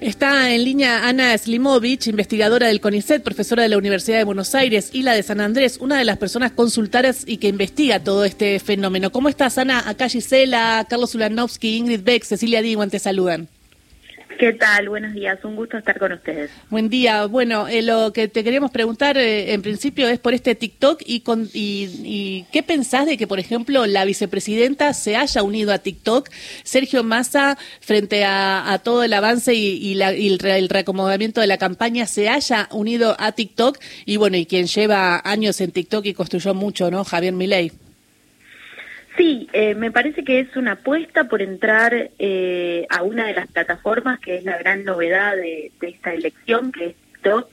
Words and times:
Está 0.00 0.52
en 0.52 0.64
línea 0.64 1.08
Ana 1.08 1.36
Slimovich, 1.36 2.06
investigadora 2.06 2.66
del 2.66 2.80
CONICET, 2.80 3.22
profesora 3.22 3.62
de 3.62 3.70
la 3.70 3.78
Universidad 3.78 4.18
de 4.18 4.24
Buenos 4.24 4.54
Aires 4.54 4.90
y 4.92 5.02
la 5.02 5.14
de 5.14 5.22
San 5.22 5.40
Andrés, 5.40 5.78
una 5.80 5.98
de 5.98 6.04
las 6.04 6.18
personas 6.18 6.52
consultadas 6.52 7.24
y 7.26 7.38
que 7.38 7.48
investiga 7.48 8.00
todo 8.00 8.24
este 8.24 8.58
fenómeno. 8.60 9.10
¿Cómo 9.10 9.28
estás, 9.28 9.56
Ana? 9.56 9.88
Acá 9.88 10.08
Gisela, 10.08 10.86
Carlos 10.88 11.14
Ulanovsky, 11.14 11.76
Ingrid 11.76 12.02
Beck, 12.02 12.24
Cecilia 12.24 12.60
Diwan 12.60 12.90
te 12.90 12.98
saludan. 12.98 13.48
¿Qué 14.38 14.52
tal? 14.52 14.90
Buenos 14.90 15.14
días, 15.14 15.38
un 15.44 15.56
gusto 15.56 15.78
estar 15.78 15.98
con 15.98 16.12
ustedes. 16.12 16.50
Buen 16.68 16.90
día. 16.90 17.24
Bueno, 17.26 17.68
eh, 17.68 17.80
lo 17.80 18.12
que 18.12 18.28
te 18.28 18.44
queríamos 18.44 18.70
preguntar 18.70 19.16
eh, 19.16 19.54
en 19.54 19.62
principio 19.62 20.08
es 20.08 20.18
por 20.18 20.34
este 20.34 20.54
TikTok 20.54 21.02
y, 21.06 21.20
con, 21.20 21.48
y, 21.54 22.44
qué 22.52 22.62
pensás 22.62 23.06
de 23.06 23.16
que, 23.16 23.26
por 23.26 23.38
ejemplo, 23.38 23.86
la 23.86 24.04
vicepresidenta 24.04 24.92
se 24.92 25.16
haya 25.16 25.42
unido 25.42 25.72
a 25.72 25.78
TikTok, 25.78 26.28
Sergio 26.64 27.02
Massa, 27.02 27.56
frente 27.80 28.24
a, 28.24 28.80
todo 28.84 29.02
el 29.02 29.14
avance 29.14 29.54
y, 29.54 29.94
la, 29.94 30.10
el, 30.10 30.38
el, 30.44 30.68
reacomodamiento 30.68 31.40
de 31.40 31.46
la 31.46 31.56
campaña, 31.56 32.06
se 32.06 32.28
haya 32.28 32.68
unido 32.72 33.16
a 33.18 33.32
TikTok 33.32 33.78
y 34.04 34.18
bueno, 34.18 34.36
y 34.36 34.44
quien 34.44 34.66
lleva 34.66 35.22
años 35.24 35.60
en 35.60 35.72
TikTok 35.72 36.04
y 36.04 36.14
construyó 36.14 36.52
mucho, 36.52 36.90
¿no? 36.90 37.04
Javier 37.04 37.32
Milei. 37.32 37.72
Sí, 39.16 39.48
eh, 39.54 39.74
me 39.74 39.90
parece 39.90 40.24
que 40.24 40.40
es 40.40 40.56
una 40.56 40.72
apuesta 40.72 41.24
por 41.24 41.40
entrar 41.40 42.10
eh, 42.18 42.86
a 42.90 43.02
una 43.02 43.26
de 43.26 43.32
las 43.32 43.46
plataformas 43.46 44.20
que 44.20 44.36
es 44.36 44.44
la 44.44 44.58
gran 44.58 44.84
novedad 44.84 45.36
de, 45.36 45.72
esta 45.80 46.12
elección, 46.12 46.70
que 46.70 46.86
es 46.86 46.94
TikTok, 46.96 47.50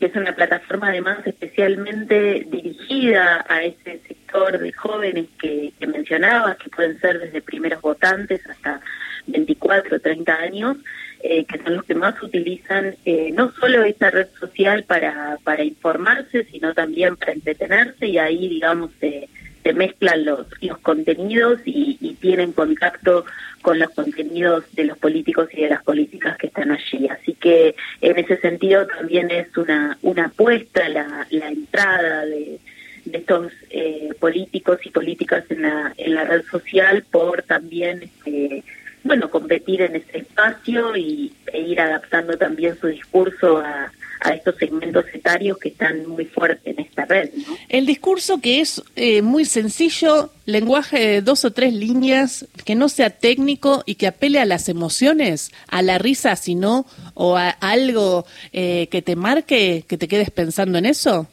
que 0.00 0.06
es 0.06 0.16
una 0.16 0.34
plataforma 0.34 0.88
además 0.88 1.18
especialmente 1.24 2.44
dirigida 2.50 3.44
a 3.48 3.62
ese 3.62 4.00
sector 4.08 4.58
de 4.58 4.72
jóvenes 4.72 5.26
que, 5.38 5.72
mencionabas, 5.86 6.56
que 6.56 6.70
pueden 6.70 7.00
ser 7.00 7.20
desde 7.20 7.40
primeros 7.40 7.80
votantes 7.80 8.44
hasta 8.48 8.80
24 9.28 9.96
o 9.96 10.00
30 10.00 10.34
años, 10.34 10.76
eh, 11.22 11.44
que 11.44 11.62
son 11.62 11.76
los 11.76 11.84
que 11.84 11.94
más 11.94 12.20
utilizan 12.20 12.96
no 13.32 13.52
solo 13.52 13.84
esta 13.84 14.10
red 14.10 14.28
social 14.40 14.82
para, 14.84 15.38
para 15.44 15.62
informarse, 15.62 16.44
sino 16.50 16.74
también 16.74 17.16
para 17.16 17.32
entretenerse 17.32 18.08
y 18.08 18.18
ahí, 18.18 18.48
digamos, 18.48 18.90
se 18.98 19.28
se 19.66 19.72
mezclan 19.72 20.24
los, 20.24 20.46
los 20.60 20.78
contenidos 20.78 21.60
y, 21.64 21.96
tienen 22.20 22.52
contacto 22.52 23.24
con 23.62 23.78
los 23.78 23.90
contenidos 23.90 24.64
de 24.74 24.84
los 24.84 24.98
políticos 24.98 25.48
y 25.52 25.62
de 25.62 25.68
las 25.68 25.82
políticas 25.84 26.36
que 26.38 26.46
están 26.48 26.72
allí. 26.72 27.06
Así 27.08 27.34
que 27.34 27.76
en 28.00 28.18
ese 28.18 28.38
sentido 28.38 28.86
también 28.86 29.30
es 29.30 29.54
una, 29.56 29.98
una 30.02 30.26
apuesta 30.26 30.88
la, 30.88 31.26
la 31.30 31.48
entrada 31.48 32.24
de, 32.24 32.58
de 33.04 33.18
estos 33.18 33.52
eh, 33.70 34.08
políticos 34.18 34.78
y 34.84 34.90
políticas 34.90 35.44
en 35.50 35.62
la, 35.62 35.92
en 35.96 36.14
la 36.14 36.24
red 36.24 36.42
social 36.50 37.04
por 37.10 37.42
también 37.42 38.10
eh, 38.24 38.62
bueno 39.06 39.30
competir 39.30 39.82
en 39.82 39.96
ese 39.96 40.18
espacio 40.18 40.96
y, 40.96 41.32
e 41.52 41.60
ir 41.60 41.80
adaptando 41.80 42.36
también 42.36 42.78
su 42.78 42.88
discurso 42.88 43.58
a, 43.58 43.90
a 44.20 44.30
estos 44.30 44.56
segmentos 44.56 45.04
etarios 45.12 45.58
que 45.58 45.68
están 45.68 46.06
muy 46.08 46.24
fuertes 46.24 46.76
en 46.76 46.84
esta 46.84 47.04
red. 47.04 47.30
El 47.68 47.86
discurso 47.86 48.40
que 48.40 48.60
es 48.60 48.82
eh, 48.96 49.22
muy 49.22 49.44
sencillo, 49.44 50.30
lenguaje 50.46 50.98
de 50.98 51.22
dos 51.22 51.44
o 51.44 51.52
tres 51.52 51.72
líneas, 51.72 52.46
que 52.64 52.74
no 52.74 52.88
sea 52.88 53.10
técnico 53.10 53.82
y 53.86 53.96
que 53.96 54.06
apele 54.06 54.40
a 54.40 54.44
las 54.44 54.68
emociones, 54.68 55.52
a 55.68 55.82
la 55.82 55.98
risa, 55.98 56.36
sino 56.36 56.86
o 57.14 57.36
a 57.36 57.50
algo 57.50 58.26
eh, 58.52 58.88
que 58.90 59.02
te 59.02 59.16
marque, 59.16 59.84
que 59.86 59.98
te 59.98 60.08
quedes 60.08 60.30
pensando 60.30 60.78
en 60.78 60.86
eso. 60.86 61.28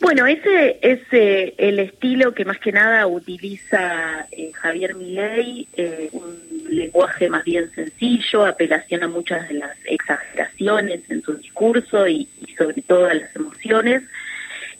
Bueno, 0.00 0.26
ese 0.26 0.78
es 0.82 1.00
eh, 1.10 1.54
el 1.56 1.78
estilo 1.78 2.34
que 2.34 2.44
más 2.44 2.58
que 2.58 2.70
nada 2.70 3.06
utiliza 3.06 4.26
Javier 4.54 4.94
Milei, 4.94 5.66
un 6.12 6.46
lenguaje 6.68 7.28
más 7.28 7.44
bien 7.44 7.70
sencillo, 7.72 8.46
apelación 8.46 9.02
a 9.02 9.08
muchas 9.08 9.48
de 9.48 9.54
las 9.54 9.76
exageraciones 9.84 11.00
en 11.10 11.22
su 11.22 11.34
discurso 11.34 12.06
y, 12.06 12.28
sobre 12.56 12.82
todo 12.82 13.06
a 13.06 13.14
las 13.14 13.34
emociones. 13.34 14.02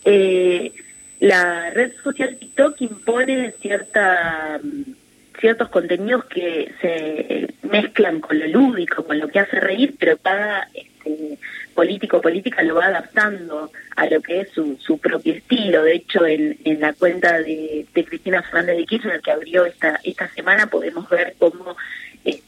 Eh, 0.04 0.72
la 1.20 1.70
red 1.70 1.92
social 2.02 2.36
TikTok 2.36 2.80
impone 2.82 3.52
cierta 3.60 4.60
ciertos 5.40 5.68
contenidos 5.68 6.24
que 6.26 6.72
se 6.80 7.54
mezclan 7.68 8.20
con 8.20 8.38
lo 8.38 8.46
lúdico, 8.46 9.04
con 9.04 9.18
lo 9.18 9.28
que 9.28 9.40
hace 9.40 9.60
reír, 9.60 9.94
pero 9.98 10.18
este, 10.72 10.85
político 11.76 12.20
política 12.20 12.62
lo 12.64 12.74
va 12.74 12.86
adaptando 12.86 13.70
a 13.94 14.06
lo 14.06 14.20
que 14.20 14.40
es 14.40 14.50
su, 14.50 14.76
su 14.80 14.98
propio 14.98 15.34
estilo. 15.34 15.82
De 15.82 15.94
hecho, 15.94 16.26
en, 16.26 16.58
en 16.64 16.80
la 16.80 16.92
cuenta 16.94 17.38
de, 17.38 17.86
de 17.94 18.04
Cristina 18.04 18.42
Fernández 18.42 18.78
de 18.78 18.86
Kirchner 18.86 19.20
que 19.20 19.30
abrió 19.30 19.64
esta, 19.66 20.00
esta 20.02 20.28
semana 20.30 20.66
podemos 20.66 21.08
ver 21.08 21.36
cómo 21.38 21.76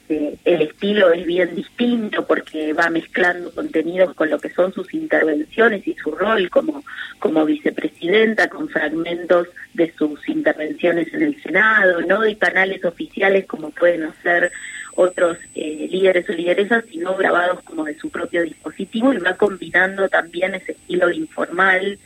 este, 0.08 0.38
el 0.44 0.62
estilo 0.62 1.12
es 1.12 1.26
bien 1.26 1.54
distinto 1.54 2.26
porque 2.26 2.72
va 2.72 2.88
mezclando 2.88 3.52
contenidos 3.52 4.14
con 4.14 4.30
lo 4.30 4.38
que 4.38 4.50
son 4.50 4.72
sus 4.72 4.92
intervenciones 4.94 5.86
y 5.86 5.94
su 5.94 6.12
rol 6.12 6.48
como, 6.50 6.82
como 7.18 7.44
vicepresidenta, 7.44 8.48
con 8.48 8.68
fragmentos 8.68 9.48
de 9.74 9.92
sus 9.92 10.26
intervenciones 10.28 11.12
en 11.12 11.22
el 11.22 11.42
Senado, 11.42 12.00
no 12.02 12.22
de 12.22 12.38
canales 12.38 12.84
oficiales 12.84 13.46
como 13.46 13.70
pueden 13.70 14.04
hacer 14.04 14.50
otros 14.94 15.36
eh, 15.54 15.88
líderes 15.90 16.28
o 16.28 16.32
lideresas, 16.32 16.84
sino 16.90 17.14
grabados 17.16 17.62
como 17.62 17.84
de 17.84 17.98
su 17.98 18.10
propio 18.10 18.42
dispositivo 18.42 19.12
y 19.12 19.18
va 19.18 19.34
combinando 19.34 20.08
también 20.08 20.54
ese 20.54 20.72
estilo 20.72 21.10
informal 21.10 21.98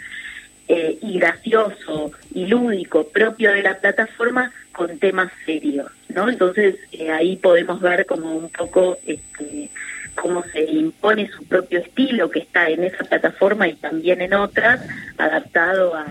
eh, 0.69 0.99
y 1.01 1.19
gracioso 1.19 2.13
y 2.35 2.47
lúdico 2.47 3.07
propio 3.09 3.53
de 3.53 3.63
la 3.63 3.79
plataforma 3.79 4.53
con 4.73 4.99
temas 4.99 5.31
serios, 5.45 5.91
¿no? 6.09 6.29
Entonces 6.29 6.77
eh, 6.93 7.11
ahí 7.11 7.37
podemos 7.37 7.81
ver 7.81 8.07
como 8.07 8.35
un 8.35 8.51
poco 8.51 8.99
este, 9.07 9.71
cómo 10.15 10.43
se 10.53 10.65
impone 10.65 11.29
su 11.31 11.45
propio 11.45 11.81
estilo 11.81 12.31
que 12.31 12.41
está 12.41 12.69
en 12.69 12.85
esa 12.85 13.05
plataforma 13.05 13.69
y 13.69 13.75
también 13.75 14.21
en 14.21 14.35
otras, 14.35 14.81
adaptado 15.19 15.95
a, 15.95 16.07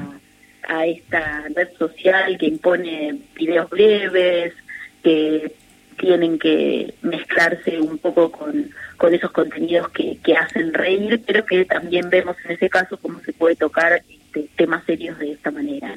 a 0.67 0.85
esta 0.85 1.45
red 1.55 1.69
social 1.77 2.37
que 2.37 2.47
impone 2.47 3.19
videos 3.35 3.69
breves, 3.69 4.53
que 5.03 5.51
tienen 5.97 6.39
que 6.39 6.93
mezclarse 7.01 7.79
un 7.79 7.97
poco 7.97 8.31
con, 8.31 8.71
con 8.97 9.13
esos 9.13 9.31
contenidos 9.31 9.89
que, 9.89 10.17
que 10.23 10.35
hacen 10.35 10.73
reír, 10.73 11.21
pero 11.25 11.45
que 11.45 11.65
también 11.65 12.09
vemos 12.09 12.35
en 12.45 12.51
ese 12.51 12.69
caso 12.69 12.97
cómo 12.97 13.19
se 13.21 13.33
puede 13.33 13.55
tocar 13.55 14.01
este, 14.33 14.49
temas 14.55 14.85
serios 14.85 15.19
de 15.19 15.33
esta 15.33 15.51
manera. 15.51 15.95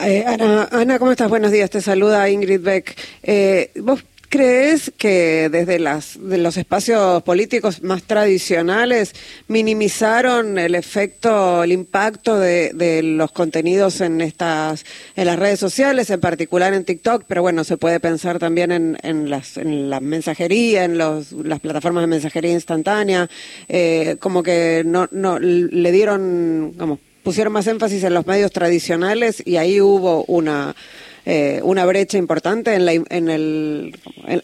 Eh, 0.00 0.24
Ana, 0.26 0.68
Ana, 0.70 0.98
¿cómo 0.98 1.10
estás? 1.10 1.28
Buenos 1.28 1.50
días, 1.50 1.70
te 1.70 1.80
saluda 1.80 2.28
Ingrid 2.30 2.60
Beck. 2.60 2.96
Eh, 3.22 3.72
¿Vos 3.76 4.04
crees 4.28 4.92
que 4.96 5.48
desde 5.50 5.78
las, 5.78 6.18
de 6.20 6.38
los 6.38 6.56
espacios 6.56 7.22
políticos 7.22 7.82
más 7.82 8.02
tradicionales 8.02 9.14
minimizaron 9.48 10.58
el 10.58 10.74
efecto, 10.74 11.64
el 11.64 11.72
impacto 11.72 12.38
de, 12.38 12.72
de, 12.72 13.02
los 13.02 13.32
contenidos 13.32 14.00
en 14.00 14.20
estas, 14.20 14.84
en 15.16 15.26
las 15.26 15.38
redes 15.38 15.58
sociales, 15.58 16.10
en 16.10 16.20
particular 16.20 16.74
en 16.74 16.84
TikTok, 16.84 17.24
pero 17.26 17.42
bueno, 17.42 17.64
se 17.64 17.76
puede 17.76 17.98
pensar 18.00 18.38
también 18.38 18.72
en, 18.72 18.98
en, 19.02 19.30
las, 19.30 19.56
en 19.56 19.90
la 19.90 20.00
mensajería, 20.00 20.84
en 20.84 20.98
los, 20.98 21.32
las 21.32 21.60
plataformas 21.60 22.02
de 22.02 22.08
mensajería 22.08 22.52
instantánea, 22.52 23.28
eh, 23.68 24.16
como 24.20 24.42
que 24.42 24.82
no, 24.84 25.08
no 25.10 25.38
le 25.38 25.92
dieron, 25.92 26.74
como 26.78 26.98
pusieron 27.26 27.52
más 27.52 27.66
énfasis 27.66 28.04
en 28.04 28.14
los 28.14 28.24
medios 28.24 28.52
tradicionales 28.52 29.42
y 29.44 29.56
ahí 29.56 29.80
hubo 29.80 30.24
una 30.26 30.76
eh, 31.24 31.58
una 31.64 31.84
brecha 31.84 32.18
importante 32.18 32.72
en, 32.72 32.86
la, 32.86 32.92
en, 32.92 33.28
el, 33.28 33.96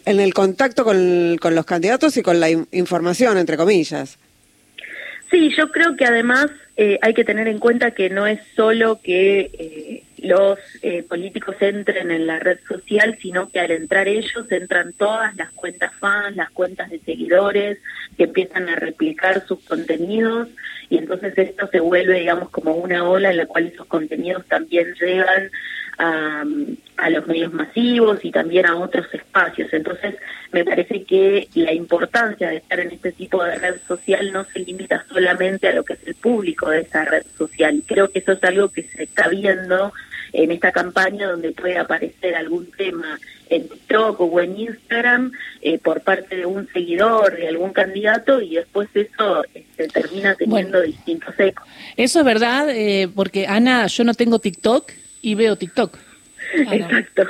en, 0.04 0.18
el 0.18 0.34
contacto 0.34 0.82
con, 0.82 1.38
con, 1.40 1.54
los 1.54 1.64
candidatos 1.64 2.16
y 2.16 2.22
con 2.22 2.40
la 2.40 2.50
información, 2.50 3.38
entre 3.38 3.56
comillas. 3.56 4.18
Sí, 5.30 5.54
yo 5.56 5.70
creo 5.70 5.94
que 5.96 6.06
además 6.06 6.46
eh, 6.76 6.98
hay 7.02 7.14
que 7.14 7.22
tener 7.22 7.46
en 7.46 7.60
cuenta 7.60 7.92
que 7.92 8.10
no 8.10 8.26
es 8.26 8.40
solo 8.56 8.98
que 9.00 10.02
eh, 10.22 10.28
los 10.28 11.06
políticos 11.08 11.56
entren 11.60 12.10
en 12.10 12.26
la 12.26 12.38
red 12.38 12.58
social, 12.66 13.18
sino 13.20 13.48
que 13.48 13.60
al 13.60 13.70
entrar 13.70 14.08
ellos 14.08 14.50
entran 14.50 14.92
todas 14.92 15.34
las 15.36 15.50
cuentas 15.52 15.92
fans, 15.98 16.36
las 16.36 16.50
cuentas 16.50 16.90
de 16.90 17.00
seguidores, 17.00 17.78
que 18.16 18.24
empiezan 18.24 18.68
a 18.68 18.76
replicar 18.76 19.46
sus 19.46 19.60
contenidos 19.64 20.48
y 20.92 20.98
entonces 20.98 21.32
esto 21.38 21.66
se 21.68 21.80
vuelve, 21.80 22.20
digamos, 22.20 22.50
como 22.50 22.74
una 22.74 23.08
ola 23.08 23.30
en 23.30 23.38
la 23.38 23.46
cual 23.46 23.66
esos 23.66 23.86
contenidos 23.86 24.44
también 24.44 24.94
llegan 25.00 25.50
a, 25.96 26.44
a, 26.98 27.08
los 27.08 27.26
medios 27.26 27.50
masivos 27.54 28.22
y 28.22 28.30
también 28.30 28.66
a 28.66 28.76
otros 28.76 29.06
espacios. 29.14 29.72
Entonces, 29.72 30.16
me 30.50 30.66
parece 30.66 31.04
que 31.04 31.48
la 31.54 31.72
importancia 31.72 32.50
de 32.50 32.56
estar 32.56 32.78
en 32.78 32.90
este 32.90 33.12
tipo 33.12 33.42
de 33.42 33.56
red 33.56 33.76
social 33.88 34.32
no 34.32 34.44
se 34.44 34.58
limita 34.58 35.02
solamente 35.08 35.68
a 35.68 35.72
lo 35.72 35.82
que 35.82 35.94
es 35.94 36.06
el 36.06 36.14
público 36.14 36.68
de 36.68 36.80
esa 36.80 37.06
red 37.06 37.24
social. 37.38 37.82
Creo 37.86 38.10
que 38.10 38.18
eso 38.18 38.32
es 38.32 38.44
algo 38.44 38.68
que 38.68 38.82
se 38.82 39.04
está 39.04 39.28
viendo 39.28 39.94
en 40.32 40.50
esta 40.50 40.72
campaña 40.72 41.30
donde 41.30 41.52
puede 41.52 41.78
aparecer 41.78 42.34
algún 42.34 42.70
tema 42.70 43.18
en 43.50 43.68
TikTok 43.68 44.20
o 44.20 44.40
en 44.40 44.58
Instagram 44.58 45.32
eh, 45.60 45.78
por 45.78 46.00
parte 46.00 46.36
de 46.36 46.46
un 46.46 46.68
seguidor, 46.72 47.36
de 47.36 47.48
algún 47.48 47.72
candidato, 47.72 48.40
y 48.40 48.56
después 48.56 48.88
eso 48.94 49.44
este, 49.52 49.88
termina 49.88 50.34
teniendo 50.34 50.80
distintos 50.80 51.34
ecos. 51.38 51.66
Eso 51.96 52.20
es 52.20 52.24
verdad, 52.24 52.70
eh, 52.70 53.08
porque 53.14 53.46
Ana, 53.46 53.86
yo 53.86 54.04
no 54.04 54.14
tengo 54.14 54.38
TikTok 54.38 54.90
y 55.20 55.34
veo 55.34 55.56
TikTok. 55.56 55.98
Exacto. 56.52 57.22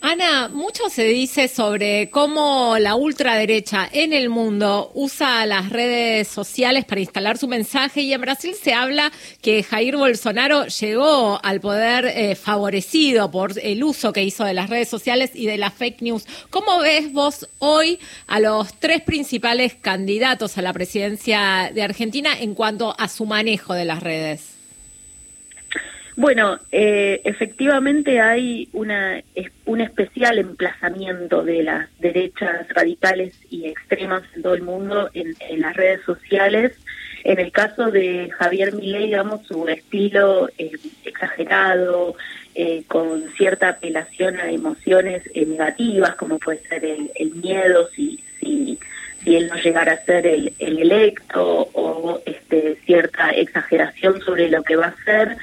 Ana, 0.00 0.48
mucho 0.48 0.88
se 0.88 1.04
dice 1.04 1.48
sobre 1.48 2.10
cómo 2.10 2.76
la 2.78 2.94
ultraderecha 2.94 3.88
en 3.90 4.12
el 4.12 4.28
mundo 4.28 4.92
usa 4.94 5.46
las 5.46 5.70
redes 5.70 6.28
sociales 6.28 6.84
para 6.84 7.00
instalar 7.00 7.38
su 7.38 7.48
mensaje 7.48 8.02
y 8.02 8.12
en 8.12 8.20
Brasil 8.20 8.54
se 8.60 8.72
habla 8.72 9.10
que 9.42 9.62
Jair 9.62 9.96
Bolsonaro 9.96 10.66
llegó 10.66 11.40
al 11.42 11.60
poder 11.60 12.04
eh, 12.06 12.36
favorecido 12.36 13.30
por 13.30 13.58
el 13.60 13.82
uso 13.82 14.12
que 14.12 14.22
hizo 14.22 14.44
de 14.44 14.54
las 14.54 14.70
redes 14.70 14.88
sociales 14.88 15.32
y 15.34 15.46
de 15.46 15.58
las 15.58 15.74
fake 15.74 16.02
news. 16.02 16.24
¿Cómo 16.50 16.78
ves 16.80 17.12
vos 17.12 17.48
hoy 17.58 17.98
a 18.26 18.38
los 18.40 18.78
tres 18.78 19.02
principales 19.02 19.74
candidatos 19.74 20.56
a 20.56 20.62
la 20.62 20.72
presidencia 20.72 21.70
de 21.74 21.82
Argentina 21.82 22.38
en 22.38 22.54
cuanto 22.54 22.94
a 22.98 23.08
su 23.08 23.26
manejo 23.26 23.74
de 23.74 23.86
las 23.86 24.02
redes? 24.02 24.54
Bueno, 26.16 26.60
eh, 26.70 27.20
efectivamente 27.24 28.20
hay 28.20 28.68
una, 28.72 29.20
un 29.64 29.80
especial 29.80 30.38
emplazamiento 30.38 31.42
de 31.42 31.64
las 31.64 31.88
derechas 31.98 32.68
radicales 32.68 33.34
y 33.50 33.66
extremas 33.66 34.22
en 34.36 34.42
todo 34.42 34.54
el 34.54 34.62
mundo 34.62 35.10
en, 35.12 35.34
las 35.60 35.74
redes 35.74 36.02
sociales. 36.02 36.72
En 37.24 37.40
el 37.40 37.50
caso 37.50 37.90
de 37.90 38.30
Javier 38.38 38.74
Milei, 38.74 39.06
digamos, 39.06 39.44
su 39.44 39.66
estilo 39.66 40.48
eh, 40.56 40.70
exagerado, 41.04 42.14
eh, 42.54 42.84
con 42.86 43.24
cierta 43.36 43.70
apelación 43.70 44.36
a 44.38 44.50
emociones 44.50 45.24
negativas, 45.34 46.14
como 46.14 46.38
puede 46.38 46.60
ser 46.68 46.84
el, 46.84 47.34
miedo, 47.34 47.88
si, 47.88 48.22
si, 48.38 48.78
si 49.24 49.34
él 49.34 49.48
no 49.48 49.56
llegara 49.56 49.94
a 49.94 50.04
ser 50.04 50.28
el, 50.28 50.52
el 50.60 50.78
electo, 50.78 51.68
o 51.72 52.20
este, 52.24 52.76
cierta 52.86 53.30
exageración 53.30 54.20
sobre 54.20 54.48
lo 54.48 54.62
que 54.62 54.76
va 54.76 54.86
a 54.86 55.04
ser 55.04 55.36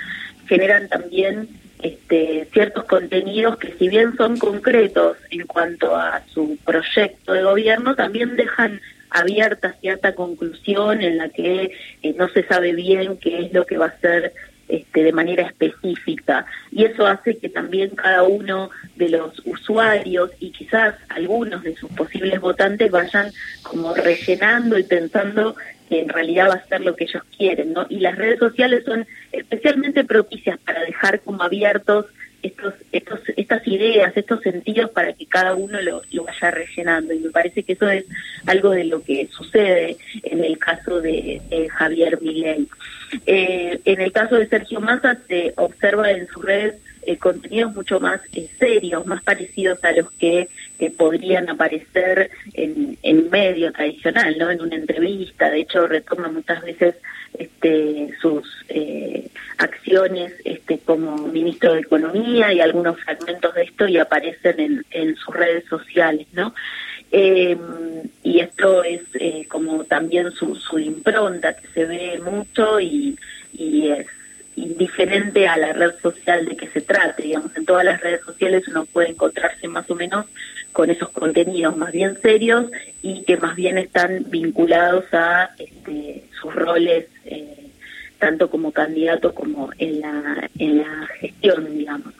generan 0.47 0.87
también 0.87 1.49
este, 1.81 2.47
ciertos 2.53 2.85
contenidos 2.85 3.57
que 3.57 3.73
si 3.73 3.89
bien 3.89 4.15
son 4.15 4.37
concretos 4.37 5.17
en 5.29 5.47
cuanto 5.47 5.95
a 5.95 6.21
su 6.33 6.57
proyecto 6.63 7.33
de 7.33 7.43
gobierno, 7.43 7.95
también 7.95 8.35
dejan 8.35 8.79
abierta 9.09 9.75
cierta 9.81 10.13
conclusión 10.15 11.01
en 11.01 11.17
la 11.17 11.29
que 11.29 11.71
eh, 12.01 12.15
no 12.17 12.29
se 12.29 12.43
sabe 12.43 12.73
bien 12.73 13.17
qué 13.17 13.45
es 13.45 13.53
lo 13.53 13.65
que 13.65 13.77
va 13.77 13.87
a 13.87 13.99
ser 13.99 14.33
este, 14.71 15.03
de 15.03 15.11
manera 15.11 15.43
específica. 15.43 16.45
Y 16.71 16.85
eso 16.85 17.05
hace 17.05 17.37
que 17.37 17.49
también 17.49 17.89
cada 17.89 18.23
uno 18.23 18.69
de 18.95 19.09
los 19.09 19.41
usuarios 19.45 20.31
y 20.39 20.51
quizás 20.51 20.95
algunos 21.09 21.61
de 21.63 21.75
sus 21.75 21.91
posibles 21.91 22.39
votantes 22.39 22.89
vayan 22.89 23.31
como 23.63 23.93
rellenando 23.93 24.79
y 24.79 24.83
pensando 24.83 25.57
que 25.89 25.99
en 25.99 26.07
realidad 26.07 26.49
va 26.49 26.53
a 26.53 26.67
ser 26.67 26.79
lo 26.81 26.95
que 26.95 27.03
ellos 27.03 27.21
quieren, 27.37 27.73
¿no? 27.73 27.85
Y 27.89 27.99
las 27.99 28.17
redes 28.17 28.39
sociales 28.39 28.85
son 28.85 29.05
especialmente 29.33 30.05
propicias 30.05 30.57
para 30.59 30.81
dejar 30.83 31.19
como 31.19 31.43
abiertos 31.43 32.05
estos, 32.43 32.73
estos, 32.91 33.19
estas 33.37 33.67
ideas, 33.67 34.15
estos 34.15 34.41
sentidos 34.41 34.91
para 34.91 35.13
que 35.13 35.25
cada 35.25 35.55
uno 35.55 35.79
lo, 35.81 36.01
vaya 36.23 36.51
rellenando. 36.51 37.13
Y 37.13 37.19
me 37.19 37.29
parece 37.29 37.63
que 37.63 37.73
eso 37.73 37.89
es 37.89 38.05
algo 38.45 38.71
de 38.71 38.85
lo 38.85 39.03
que 39.03 39.27
sucede 39.31 39.97
en 40.23 40.43
el 40.43 40.57
caso 40.57 41.01
de, 41.01 41.41
Javier 41.71 42.19
Milei. 42.21 42.67
Eh, 43.25 43.79
en 43.85 44.01
el 44.01 44.11
caso 44.11 44.35
de 44.35 44.47
Sergio 44.47 44.79
Massa 44.79 45.17
se 45.27 45.53
observa 45.57 46.11
en 46.11 46.27
sus 46.27 46.43
redes 46.43 46.75
eh, 47.03 47.17
contenidos 47.17 47.73
mucho 47.73 47.99
más 47.99 48.21
eh, 48.33 48.47
serios, 48.59 49.05
más 49.07 49.23
parecidos 49.23 49.83
a 49.83 49.91
los 49.91 50.11
que 50.11 50.47
podrían 50.97 51.49
aparecer 51.49 52.29
en, 52.53 52.97
en 53.01 53.29
medio 53.29 53.71
tradicional, 53.71 54.35
¿no? 54.37 54.51
En 54.51 54.61
una 54.61 54.75
entrevista, 54.75 55.49
de 55.49 55.61
hecho 55.61 55.87
retoma 55.87 56.27
muchas 56.27 56.61
veces 56.63 56.95
este, 57.37 58.13
sus 58.21 58.47
eh, 58.69 59.27
acciones 59.57 60.33
este, 60.45 60.79
como 60.79 61.27
ministro 61.27 61.73
de 61.73 61.81
Economía 61.81 62.53
y 62.53 62.61
algunos 62.61 62.99
fragmentos 62.99 63.53
de 63.55 63.63
esto 63.63 63.87
y 63.87 63.97
aparecen 63.97 64.83
en, 64.91 65.15
sus 65.15 65.35
redes 65.35 65.65
sociales, 65.65 66.27
¿no? 66.33 66.53
y 67.11 68.39
esto 68.39 68.85
es 68.85 69.01
como 69.49 69.83
también 69.83 70.31
su, 70.31 70.55
su 70.55 70.79
impronta 70.79 71.53
que 71.57 71.67
se 71.67 71.85
ve 71.85 72.21
mucho 72.23 72.79
y 72.79 73.17
es 73.53 74.07
indiferente 74.55 75.47
a 75.47 75.57
la 75.57 75.73
red 75.73 75.93
social 76.01 76.45
de 76.45 76.55
que 76.55 76.67
se 76.67 76.81
trate. 76.81 77.23
Digamos, 77.23 77.55
en 77.55 77.65
todas 77.65 77.85
las 77.85 78.01
redes 78.01 78.21
sociales 78.25 78.67
uno 78.67 78.85
puede 78.85 79.09
encontrarse 79.09 79.67
más 79.67 79.89
o 79.89 79.95
menos 79.95 80.25
con 80.71 80.89
esos 80.89 81.09
contenidos 81.09 81.75
más 81.75 81.91
bien 81.91 82.17
serios 82.21 82.65
y 83.01 83.23
que 83.23 83.37
más 83.37 83.55
bien 83.55 83.77
están 83.77 84.25
vinculados 84.27 85.05
a 85.13 85.51
este, 85.57 86.23
sus 86.39 86.53
roles 86.53 87.07
eh, 87.25 87.67
tanto 88.19 88.49
como 88.49 88.71
candidato 88.71 89.33
como 89.33 89.71
en 89.77 89.99
la, 90.01 90.49
en 90.57 90.77
la 90.77 91.07
gestión, 91.19 91.77
digamos. 91.77 92.13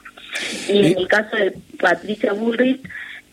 Y 0.68 0.92
en 0.92 0.98
el 0.98 1.08
caso 1.08 1.36
de 1.36 1.54
Patricia 1.78 2.32
Bullrich, 2.32 2.80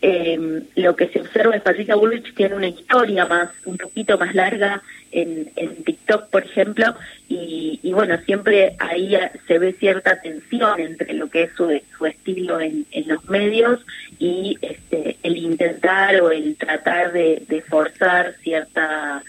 eh, 0.02 0.62
lo 0.76 0.96
que 0.96 1.08
se 1.08 1.20
observa 1.20 1.56
es 1.56 1.62
Patricia 1.62 1.94
Bullrich 1.94 2.34
tiene 2.34 2.54
una 2.54 2.68
historia 2.68 3.26
más, 3.26 3.50
un 3.66 3.76
poquito 3.76 4.16
más 4.18 4.34
larga 4.34 4.82
en, 5.12 5.50
TikTok, 5.84 6.28
por 6.28 6.44
ejemplo, 6.44 6.94
y, 7.28 7.80
bueno, 7.92 8.16
siempre 8.24 8.76
ahí 8.78 9.16
se 9.46 9.58
ve 9.58 9.72
cierta 9.72 10.20
tensión 10.20 10.80
entre 10.80 11.14
lo 11.14 11.28
que 11.28 11.44
es 11.44 11.52
su, 11.54 11.70
estilo 12.06 12.60
en, 12.60 12.86
los 13.06 13.28
medios 13.28 13.80
y 14.18 14.56
este, 14.62 15.16
el 15.22 15.36
intentar 15.36 16.20
o 16.20 16.30
el 16.30 16.56
tratar 16.56 17.12
de, 17.12 17.42
de 17.48 17.60
forzar 17.62 18.34
cierta 18.42 19.22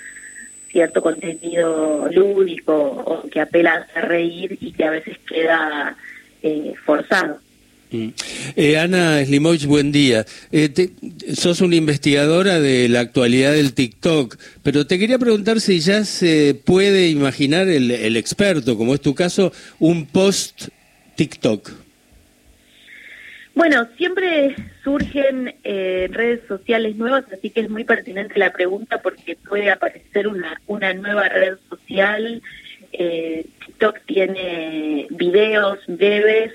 cierto 0.71 1.01
contenido 1.01 2.07
lúdico 2.11 2.73
o 2.73 3.29
que 3.29 3.41
apela 3.41 3.87
a 3.93 4.01
reír 4.01 4.57
y 4.61 4.71
que 4.71 4.85
a 4.85 4.91
veces 4.91 5.17
queda 5.27 5.97
eh, 6.41 6.73
forzado. 6.85 7.39
Mm. 7.91 8.09
Eh, 8.55 8.77
Ana 8.77 9.23
Slimovich, 9.25 9.65
buen 9.65 9.91
día. 9.91 10.25
Eh, 10.51 10.91
sos 11.33 11.59
una 11.59 11.75
investigadora 11.75 12.61
de 12.61 12.87
la 12.87 13.01
actualidad 13.01 13.51
del 13.51 13.73
TikTok, 13.73 14.37
pero 14.63 14.87
te 14.87 14.97
quería 14.97 15.19
preguntar 15.19 15.59
si 15.59 15.81
ya 15.81 16.05
se 16.05 16.55
puede 16.65 17.09
imaginar 17.09 17.67
el, 17.67 17.91
el 17.91 18.15
experto, 18.15 18.77
como 18.77 18.93
es 18.93 19.01
tu 19.01 19.13
caso, 19.13 19.51
un 19.79 20.05
post 20.05 20.69
TikTok. 21.15 21.69
Bueno, 23.53 23.85
siempre 23.97 24.55
surgen 24.85 25.53
eh, 25.65 26.07
redes 26.09 26.39
sociales 26.47 26.95
nuevas, 26.95 27.25
así 27.33 27.49
que 27.49 27.59
es 27.59 27.69
muy 27.69 27.83
pertinente 27.83 28.39
la 28.39 28.53
pregunta 28.53 29.01
porque 29.01 29.35
puede 29.35 29.69
aparecer 29.69 30.29
una, 30.29 30.61
una 30.67 30.93
nueva 30.93 31.27
red 31.27 31.57
social. 31.69 32.41
Eh, 32.93 33.45
TikTok 33.65 33.99
tiene 34.05 35.07
videos 35.09 35.79
breves 35.87 36.53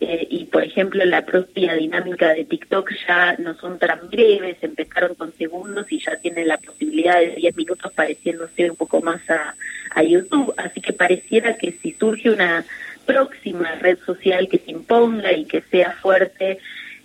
eh, 0.00 0.26
y 0.30 0.44
por 0.44 0.62
ejemplo 0.62 1.04
la 1.04 1.24
propia 1.24 1.74
dinámica 1.74 2.34
de 2.34 2.44
TikTok 2.44 2.90
ya 3.06 3.36
no 3.38 3.54
son 3.54 3.78
tan 3.78 4.08
breves, 4.10 4.56
empezaron 4.62 5.14
con 5.14 5.32
segundos 5.34 5.90
y 5.90 6.00
ya 6.00 6.16
tienen 6.16 6.48
la 6.48 6.58
posibilidad 6.58 7.18
de 7.18 7.34
10 7.36 7.56
minutos 7.56 7.92
pareciéndose 7.92 8.70
un 8.70 8.76
poco 8.76 9.00
más 9.00 9.20
a, 9.28 9.54
a 9.94 10.02
YouTube, 10.02 10.54
así 10.56 10.80
que 10.80 10.92
pareciera 10.92 11.56
que 11.56 11.72
si 11.82 11.92
surge 11.92 12.30
una 12.30 12.64
próxima 13.06 13.74
red 13.76 13.98
social 14.04 14.48
que 14.48 14.58
se 14.58 14.70
imponga 14.70 15.32
y 15.32 15.46
que 15.46 15.62
sea 15.62 15.92
fuerte 15.92 16.58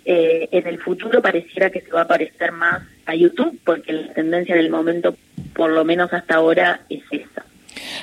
eh, 0.04 0.48
en 0.52 0.66
el 0.66 0.78
futuro 0.78 1.22
pareciera 1.22 1.70
que 1.70 1.80
se 1.80 1.90
va 1.90 2.02
a 2.02 2.06
parecer 2.06 2.52
más 2.52 2.82
a 3.06 3.14
YouTube 3.14 3.58
porque 3.64 3.92
la 3.92 4.12
tendencia 4.12 4.54
en 4.54 4.60
el 4.60 4.70
momento, 4.70 5.16
por 5.54 5.70
lo 5.70 5.84
menos 5.84 6.12
hasta 6.12 6.34
ahora, 6.34 6.80
es 6.90 7.02
esa. 7.10 7.33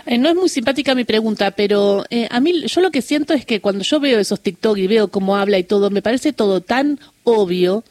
Eh, 0.06 0.18
no 0.18 0.30
es 0.30 0.36
muy 0.36 0.50
simpática 0.50 0.96
mi 0.96 1.04
pregunta, 1.04 1.52
pero 1.52 2.06
eh, 2.10 2.28
a 2.32 2.40
mí 2.40 2.64
yo 2.66 2.82
lo 2.82 2.92
que 2.92 3.02
siento 3.02 3.34
es 3.34 3.46
que 3.46 3.62
cuando 3.62 3.84
yo 3.84 4.00
veo 4.00 4.20
esos 4.20 4.40
TikTok 4.40 4.78
y 4.78 4.88
veo 4.88 5.10
cómo 5.10 5.36
habla 5.36 5.58
y 5.58 5.64
todo, 5.64 5.90
me 5.90 6.02
parece 6.02 6.34
todo 6.34 6.62
tan 6.62 7.00
obvio, 7.24 7.84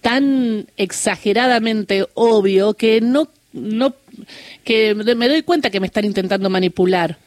tan 0.00 0.66
exageradamente 0.76 2.06
obvio 2.14 2.74
que 2.74 3.00
no 3.00 3.28
no 3.52 3.94
que 4.64 4.94
me 4.94 5.28
doy 5.28 5.42
cuenta 5.42 5.70
que 5.70 5.80
me 5.80 5.86
están 5.86 6.04
intentando 6.04 6.50
manipular. 6.50 7.18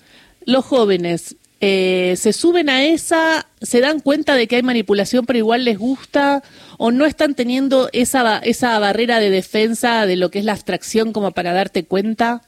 Los 0.46 0.66
jóvenes 0.66 1.36
eh, 1.62 2.16
se 2.18 2.32
suben 2.32 2.70
a 2.70 2.86
esa, 2.86 3.48
se 3.62 3.82
dan 3.82 4.00
cuenta 4.00 4.36
de 4.36 4.48
que 4.48 4.56
hay 4.56 4.64
manipulación, 4.64 5.26
pero 5.26 5.40
igual 5.40 5.66
les 5.66 5.78
gusta, 5.78 6.42
o 6.78 6.92
no 6.92 7.06
están 7.06 7.36
teniendo 7.36 7.90
esa, 7.92 8.38
esa 8.40 8.80
barrera 8.80 9.20
de 9.20 9.30
defensa 9.30 10.06
de 10.06 10.16
lo 10.16 10.32
que 10.32 10.40
es 10.40 10.46
la 10.46 10.54
abstracción 10.54 11.12
como 11.12 11.32
para 11.32 11.52
darte 11.52 11.84
cuenta. 11.84 12.44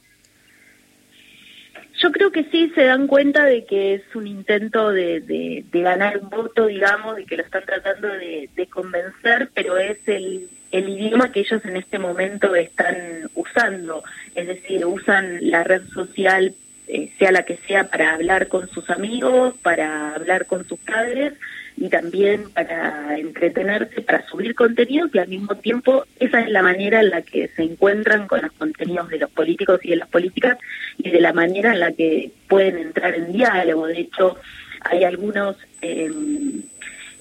Yo 2.02 2.12
creo 2.12 2.32
que 2.32 2.46
sí 2.46 2.72
se 2.74 2.86
dan 2.86 3.06
cuenta 3.06 3.46
de 3.46 3.64
que 3.66 3.94
es 3.94 4.02
un 4.16 4.26
intento 4.26 4.90
de, 4.90 5.20
de, 5.20 5.82
ganar 5.82 6.18
un 6.18 6.30
voto, 6.30 6.66
digamos, 6.66 7.20
y 7.20 7.26
que 7.26 7.38
lo 7.38 7.44
están 7.44 7.64
tratando 7.64 8.08
de, 8.08 8.50
de 8.56 8.68
convencer, 8.68 9.52
pero 9.54 9.78
es 9.78 10.00
el, 10.08 10.50
el 10.72 10.90
idioma 10.90 11.32
que 11.32 11.42
ellos 11.42 11.64
en 11.64 11.78
este 11.78 12.00
momento 12.00 12.56
están 12.56 13.30
usando. 13.36 14.04
Es 14.34 14.48
decir, 14.48 14.84
usan 14.86 15.38
la 15.52 15.64
red 15.64 15.84
social, 15.94 16.56
eh, 16.88 17.12
sea 17.20 17.32
la 17.32 17.44
que 17.44 17.58
sea, 17.68 17.84
para 17.84 18.16
hablar 18.16 18.48
con 18.48 18.68
sus 18.70 18.90
amigos, 18.90 19.54
para 19.62 20.16
hablar 20.16 20.48
con 20.48 20.68
sus 20.68 20.80
padres 20.80 21.34
y 21.78 21.90
también 21.90 22.50
para 22.52 23.18
entretenerse, 23.18 24.02
para 24.02 24.26
subir 24.28 24.56
contenidos 24.56 25.10
y 25.14 25.20
al 25.20 25.28
mismo 25.28 25.56
tiempo 25.56 26.06
esa 26.20 26.42
es 26.42 26.50
la 26.50 26.62
manera 26.62 27.00
en 27.00 27.10
la 27.10 27.22
que 27.22 27.48
se 27.50 27.64
encuentran 27.64 28.28
con 28.28 28.42
los 28.42 28.52
contenidos 28.54 29.10
de 29.10 29.20
los 29.20 29.30
políticos 29.32 29.80
y 29.84 29.90
de 29.90 29.96
las 29.98 30.10
políticas 30.10 30.58
y 30.98 31.10
de 31.10 31.22
la 31.22 31.34
manera 31.34 31.74
en 31.74 31.80
la 31.80 31.92
que 31.92 32.32
pueden 32.48 32.78
entrar 32.78 33.16
en 33.16 33.32
diálogo. 33.32 33.88
De 33.88 34.00
hecho, 34.00 34.38
hay 34.82 35.04
algunos... 35.04 35.58
Eh, 35.82 36.12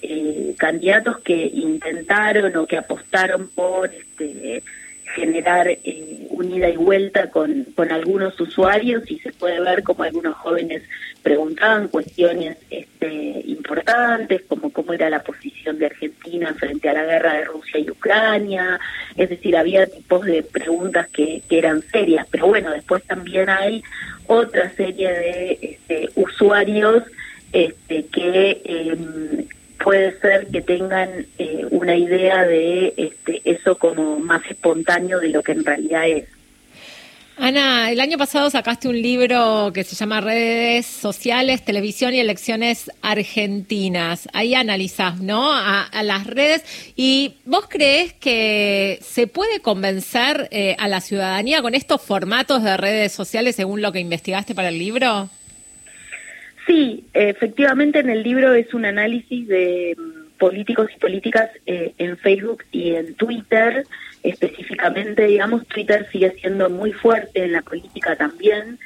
eh, 0.02 0.54
candidatos 0.56 1.18
que 1.20 1.34
intentaron 1.34 2.56
o 2.56 2.66
que 2.66 2.78
apostaron 2.78 3.48
por 3.48 3.90
este, 3.92 4.62
generar 5.14 5.68
eh, 5.68 6.19
un 6.40 6.50
ida 6.50 6.68
y 6.68 6.76
vuelta 6.76 7.30
con, 7.30 7.64
con 7.76 7.92
algunos 7.92 8.38
usuarios 8.40 9.08
y 9.10 9.18
se 9.18 9.32
puede 9.32 9.60
ver 9.60 9.82
como 9.82 10.02
algunos 10.02 10.34
jóvenes 10.36 10.82
preguntaban 11.22 11.88
cuestiones 11.88 12.56
este, 12.70 13.42
importantes, 13.46 14.42
como 14.48 14.70
cómo 14.70 14.92
era 14.92 15.10
la 15.10 15.22
posición 15.22 15.78
de 15.78 15.86
Argentina 15.86 16.54
frente 16.54 16.88
a 16.88 16.94
la 16.94 17.04
guerra 17.04 17.34
de 17.34 17.44
Rusia 17.44 17.80
y 17.80 17.90
Ucrania, 17.90 18.80
es 19.16 19.28
decir, 19.28 19.56
había 19.56 19.86
tipos 19.86 20.24
de 20.24 20.42
preguntas 20.42 21.08
que, 21.08 21.42
eran 21.50 21.82
serias, 21.82 22.26
pero 22.30 22.46
bueno, 22.46 22.70
después 22.70 23.02
también 23.02 23.50
hay 23.50 23.82
otra 24.26 24.70
serie 24.70 25.12
de 25.12 25.58
este, 25.60 26.08
usuarios 26.14 27.04
este, 27.52 28.06
que 28.06 28.62
eh, 28.64 28.96
puede 29.82 30.18
ser 30.20 30.46
que 30.46 30.62
tengan 30.62 31.26
eh, 31.38 31.66
una 31.70 31.96
idea 31.96 32.44
de 32.44 32.94
este, 32.96 33.29
eso 33.44 33.76
como 33.76 34.18
más 34.18 34.42
espontáneo 34.50 35.20
de 35.20 35.28
lo 35.28 35.42
que 35.42 35.52
en 35.52 35.64
realidad 35.64 36.08
es. 36.08 36.24
Ana, 37.42 37.90
el 37.90 38.00
año 38.00 38.18
pasado 38.18 38.50
sacaste 38.50 38.86
un 38.86 39.00
libro 39.00 39.70
que 39.72 39.82
se 39.82 39.96
llama 39.96 40.20
Redes 40.20 40.84
Sociales, 40.84 41.64
Televisión 41.64 42.12
y 42.12 42.20
Elecciones 42.20 42.90
Argentinas. 43.00 44.28
Ahí 44.34 44.54
analizás, 44.54 45.20
¿no? 45.20 45.50
A, 45.50 45.88
las 46.02 46.26
redes. 46.26 46.92
¿Y 46.96 47.36
vos 47.46 47.64
crees 47.66 48.12
que 48.12 48.98
se 49.00 49.26
puede 49.26 49.60
convencer 49.60 50.48
eh, 50.50 50.76
a 50.78 50.86
la 50.86 51.00
ciudadanía 51.00 51.62
con 51.62 51.74
estos 51.74 52.02
formatos 52.02 52.62
de 52.62 52.76
redes 52.76 53.12
sociales 53.12 53.56
según 53.56 53.80
lo 53.80 53.90
que 53.90 54.00
investigaste 54.00 54.54
para 54.54 54.68
el 54.68 54.78
libro? 54.78 55.30
Sí, 56.66 57.04
efectivamente 57.14 58.00
en 58.00 58.10
el 58.10 58.22
libro 58.22 58.52
es 58.52 58.74
un 58.74 58.84
análisis 58.84 59.48
de 59.48 59.96
políticos 60.40 60.88
y 60.94 60.98
políticas 60.98 61.50
eh, 61.66 61.92
en 61.98 62.16
Facebook 62.16 62.64
y 62.72 62.94
en 62.96 63.14
Twitter, 63.14 63.84
específicamente, 64.24 65.26
digamos, 65.26 65.66
Twitter 65.68 66.08
sigue 66.10 66.32
siendo 66.40 66.68
muy 66.68 66.92
fuerte 66.92 67.44
en 67.44 67.52
la 67.52 67.62
política 67.62 68.16
también. 68.16 68.78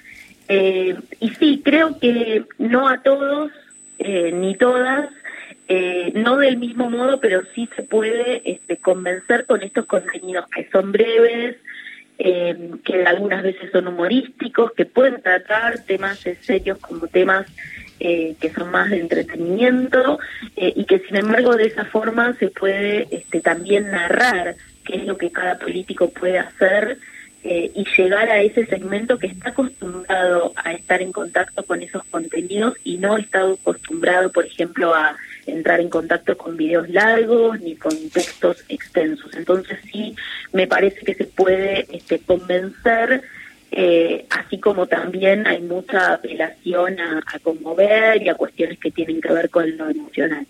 Eh, 0.49 0.94
y 1.20 1.30
sí, 1.30 1.62
creo 1.64 1.99
que 1.99 2.44
no 2.58 2.88
a 2.88 3.02
todos 3.02 3.50
eh, 3.99 4.32
ni 4.32 4.56
todas, 4.56 5.08
no 6.14 6.37
del 6.37 6.58
mismo 6.58 6.90
modo, 6.90 7.20
pero 7.20 7.40
sí 7.54 7.70
se 7.75 7.82
puede 7.82 8.42
este, 8.44 8.76
convencer 8.76 9.46
con 9.46 9.62
estos 9.62 9.87
contenidos 9.87 10.44
que 10.54 10.68
son 10.70 10.92
breves, 10.92 11.56
eh, 12.16 12.70
que 12.84 13.04
algunas 13.04 13.42
veces 13.42 13.73
son 13.73 13.88
humorísticos, 13.88 14.73
que 14.73 14.87
pueden 14.87 15.20
tratar 15.20 15.80
temas 15.80 16.25
serios 16.42 16.78
como 16.78 17.08
temas 17.08 17.46
eh, 18.06 18.37
que 18.38 18.52
son 18.52 18.70
más 18.70 18.90
de 18.90 19.00
entretenimiento 19.00 20.18
eh, 20.56 20.75
y 20.76 20.84
que 20.84 20.99
sin 20.99 21.16
embargo 21.16 21.56
de 21.56 21.68
esa 21.68 21.87
forma 21.87 22.34
se 22.34 22.49
puede 22.49 23.08
este, 23.11 23.40
también 23.40 23.90
narrar 23.90 24.56
qué 24.84 24.96
es 24.96 25.06
lo 25.06 25.16
que 25.16 25.30
cada 25.30 25.58
político 25.58 26.11
puede 26.11 26.38
hacer 26.38 26.99
eh, 27.44 27.70
y 27.75 27.87
llegar 27.96 28.28
a 28.28 28.42
ese 28.42 28.66
segmento 28.66 29.18
que 29.18 29.28
está 29.28 29.49
acostumbrado 29.49 30.52
a 30.54 30.75
estar 30.75 31.00
en 31.00 31.12
contacto 31.12 31.62
con 31.62 31.80
esos 31.80 32.04
contenidos 32.04 32.75
y 32.84 32.99
no 32.99 33.16
está 33.16 33.40
acostumbrado, 33.40 34.30
por 34.30 34.44
ejemplo, 34.44 34.94
a 34.94 35.16
entrar 35.46 35.80
en 35.80 35.88
contacto 35.88 36.37
con 36.37 36.58
videos 36.58 36.90
largos 36.90 37.58
ni 37.62 37.75
con 37.75 37.92
textos 38.11 38.62
extensos. 38.68 39.34
Entonces 39.34 39.78
sí, 39.90 40.14
me 40.52 40.66
parece 40.66 41.00
que 41.06 41.14
se 41.14 41.25
puede 41.25 41.87
este, 41.90 42.18
convencer, 42.18 43.23
eh, 43.73 44.26
así 44.30 44.59
como 44.59 44.87
también 44.87 45.47
hay 45.47 45.61
mucha 45.61 46.14
apelación 46.14 47.00
a, 47.00 47.23
a 47.26 47.38
conmover 47.40 48.23
y 48.23 48.28
a 48.28 48.35
cuestiones 48.35 48.78
que 48.78 48.90
tienen 48.90 49.21
que 49.21 49.33
ver 49.33 49.50
con 49.50 49.76
lo 49.76 49.90
emocional. 49.90 50.47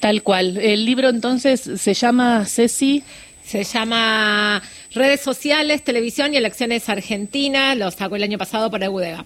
Tal 0.00 0.22
cual. 0.22 0.58
El 0.58 0.84
libro 0.84 1.08
entonces 1.08 1.60
se 1.60 1.94
llama 1.94 2.44
Ceci. 2.46 3.02
Se 3.42 3.62
llama 3.62 4.62
Redes 4.94 5.20
Sociales, 5.20 5.84
Televisión 5.84 6.32
y 6.32 6.38
Elecciones 6.38 6.88
Argentinas. 6.88 7.76
Lo 7.76 7.90
sacó 7.90 8.16
el 8.16 8.22
año 8.22 8.38
pasado 8.38 8.70
para 8.70 8.90
UDEGA. 8.90 9.24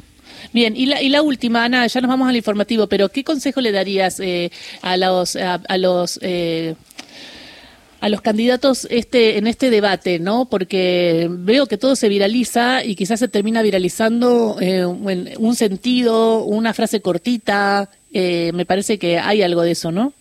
Bien, 0.53 0.77
y 0.77 0.87
la, 0.87 1.03
y 1.03 1.09
la 1.09 1.23
última, 1.23 1.65
Ana, 1.65 1.87
ya 1.87 2.01
nos 2.01 2.09
vamos 2.09 2.29
al 2.29 2.37
informativo, 2.37 2.87
pero 2.87 3.09
¿qué 3.11 3.25
consejo 3.25 3.61
le 3.61 3.73
darías 3.73 4.21
eh, 4.21 4.51
a 4.83 4.97
los, 4.97 5.37
a, 5.37 5.79
los 5.79 6.19
eh, 6.23 6.75
a 8.01 8.09
los 8.09 8.21
candidatos 8.21 8.87
este 8.91 9.39
en 9.39 9.47
este 9.47 9.71
debate, 9.71 10.19
¿no? 10.19 10.49
Porque 10.49 11.27
veo 11.31 11.67
que 11.67 11.79
todo 11.79 11.97
se 11.97 12.09
viraliza 12.09 12.85
y 12.85 12.95
quizás 12.95 13.21
se 13.21 13.29
termina 13.29 13.63
viralizando 13.63 14.57
eh, 14.61 14.85
un 14.85 15.55
sentido, 15.55 16.45
una 16.45 16.75
frase 16.75 17.01
cortita. 17.01 17.89
Eh, 18.13 18.53
me 18.55 18.65
parece 18.65 18.99
que 18.99 19.19
hay 19.19 19.43
algo 19.43 19.63
de 19.63 19.73
eso, 19.73 19.91
¿no? 19.91 20.13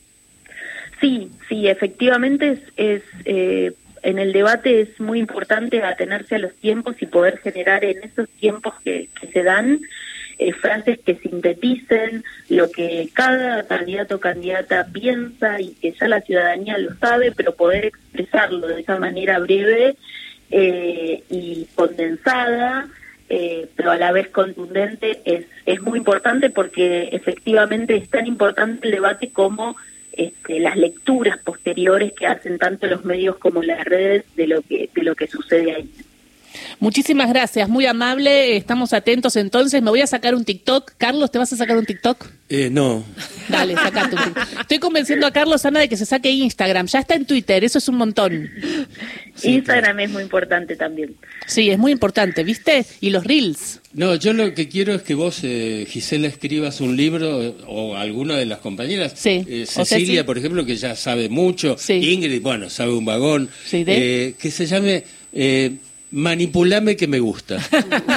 Sí, 1.00 1.30
sí, 1.48 1.68
efectivamente 1.68 2.52
es, 2.52 2.60
es 2.76 3.04
eh, 3.26 3.74
en 4.04 4.20
el 4.20 4.32
debate 4.32 4.82
es 4.82 5.00
muy 5.00 5.20
importante 5.20 5.84
atenerse 5.84 6.36
a 6.36 6.40
los 6.40 6.54
tiempos 6.56 6.96
y 7.02 7.06
poder 7.06 7.40
generar 7.40 7.84
en 7.84 8.04
esos 8.04 8.30
tiempos 8.30 8.74
que, 8.84 9.10
se 9.34 9.44
dan 9.44 9.82
eh, 10.40 10.54
frases 10.54 11.00
que 11.00 11.16
sinteticen 11.16 12.24
lo 12.50 12.70
que 12.70 13.10
cada 13.14 13.64
candidato 13.64 14.16
o 14.16 14.20
candidata 14.20 14.86
piensa 14.92 15.60
y 15.60 15.74
que 15.76 15.94
ya 15.94 16.08
la 16.08 16.22
ciudadanía 16.22 16.78
lo 16.78 16.96
sabe, 16.96 17.32
pero 17.32 17.56
poder 17.56 17.86
expresarlo 17.86 18.68
de 18.68 18.82
esa 18.82 19.00
manera 19.00 19.40
breve 19.40 19.96
eh, 20.52 21.24
y 21.30 21.68
condensada, 21.76 22.88
eh, 23.30 23.68
pero 23.76 23.92
a 23.92 23.98
la 23.98 24.12
vez 24.12 24.30
contundente, 24.30 25.22
es, 25.26 25.46
es 25.66 25.82
muy 25.82 25.98
importante 25.98 26.50
porque 26.50 27.10
efectivamente 27.12 27.96
es 27.96 28.10
tan 28.10 28.28
importante 28.28 28.88
el 28.88 28.94
debate 28.94 29.30
como 29.32 29.76
este, 30.14 30.60
las 30.60 30.76
lecturas 30.76 31.38
posteriores 31.40 32.14
que 32.14 32.28
hacen 32.28 32.58
tanto 32.58 32.88
los 32.88 33.06
medios 33.06 33.38
como 33.38 33.62
las 33.62 33.84
redes 33.86 34.24
de 34.36 34.48
lo 34.48 34.62
que 34.62 34.90
de 34.94 35.04
lo 35.04 35.16
que 35.16 35.28
sucede 35.28 35.76
ahí. 35.76 35.90
Muchísimas 36.80 37.30
gracias, 37.30 37.70
muy 37.70 37.86
amable. 37.86 38.56
Estamos 38.58 38.94
atentos 38.94 39.36
entonces. 39.36 39.82
Me 39.82 39.90
voy 39.90 40.02
a 40.02 40.08
sacar 40.08 40.36
un 40.36 40.46
TikTok. 40.46 40.94
Carlos, 40.98 41.32
¿te 41.32 41.40
vas 41.40 41.52
a 41.54 41.58
sacar 41.58 41.78
un 41.78 41.86
TikTok? 41.86 42.28
Eh, 42.50 42.70
no. 42.72 43.04
Dale, 43.50 43.76
sacate 43.76 44.16
un 44.16 44.24
TikTok. 44.24 44.62
Estoy 44.62 44.80
convenciendo 44.80 45.28
a 45.28 45.32
Carlos 45.32 45.66
Ana 45.66 45.80
de 45.82 45.90
que 45.90 45.98
se 45.98 46.06
saque 46.06 46.30
Instagram. 46.30 46.88
Ya 46.88 47.00
está 47.00 47.16
en 47.16 47.26
Twitter, 47.26 47.64
eso 47.64 47.78
es 47.78 47.88
un 47.88 47.96
montón. 47.96 48.50
Instagram 49.44 50.00
es 50.00 50.10
muy 50.10 50.24
importante 50.24 50.76
también. 50.76 51.16
Sí, 51.46 51.70
es 51.70 51.78
muy 51.78 51.92
importante, 51.92 52.44
¿viste? 52.44 52.86
Y 53.02 53.10
los 53.10 53.24
Reels. 53.24 53.82
No, 53.94 54.16
yo 54.16 54.34
lo 54.34 54.54
que 54.54 54.70
quiero 54.70 54.94
es 54.94 55.02
que 55.02 55.16
vos, 55.16 55.40
eh, 55.44 55.86
Gisela, 55.90 56.28
escribas 56.28 56.82
un 56.82 56.96
libro 56.96 57.56
o 57.68 57.96
alguna 57.96 58.38
de 58.38 58.46
las 58.46 58.60
compañeras. 58.60 59.14
Sí. 59.16 59.46
Eh, 59.48 59.66
Cecilia, 59.68 60.26
por 60.26 60.38
ejemplo, 60.38 60.66
que 60.66 60.76
ya 60.76 60.96
sabe 60.96 61.30
mucho. 61.30 61.76
Ingrid, 61.90 62.42
bueno, 62.42 62.70
sabe 62.70 62.94
un 62.94 63.06
vagón. 63.06 63.50
Sí, 63.66 63.84
de... 63.84 64.28
Eh, 64.28 64.36
que 64.40 64.52
se 64.52 64.66
llame 64.66 65.04
Manipulame 66.12 66.96
que 66.96 67.08
me 67.08 67.20
gusta. 67.20 67.58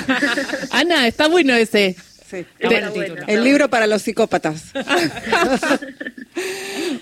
Ana, 0.70 1.06
está 1.06 1.28
bueno 1.28 1.54
ese. 1.54 1.96
Sí. 2.28 2.46
El 3.26 3.42
libro 3.42 3.68
para 3.68 3.88
los 3.88 4.02
psicópatas. 4.02 4.72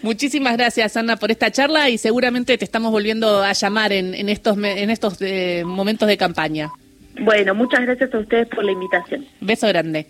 Muchísimas 0.02 0.56
gracias, 0.56 0.96
Ana, 0.96 1.16
por 1.16 1.30
esta 1.30 1.50
charla 1.50 1.90
y 1.90 1.98
seguramente 1.98 2.56
te 2.56 2.64
estamos 2.64 2.90
volviendo 2.90 3.42
a 3.42 3.52
llamar 3.52 3.92
en, 3.92 4.14
en 4.14 4.30
estos, 4.30 4.56
en 4.56 4.88
estos 4.88 5.18
eh, 5.20 5.64
momentos 5.66 6.08
de 6.08 6.16
campaña. 6.16 6.70
Bueno, 7.20 7.54
muchas 7.54 7.80
gracias 7.80 8.14
a 8.14 8.18
ustedes 8.18 8.48
por 8.48 8.64
la 8.64 8.72
invitación. 8.72 9.26
Beso 9.40 9.66
grande. 9.68 10.06